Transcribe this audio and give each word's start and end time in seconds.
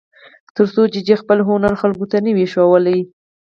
تر 0.55 0.65
څو 0.73 0.81
چې 0.93 0.99
دې 1.07 1.15
خپل 1.21 1.37
هنر 1.47 1.73
خلکو 1.81 2.05
ته 2.11 2.17
نه 2.25 2.31
وي 2.35 2.45
ښوولی. 2.53 2.99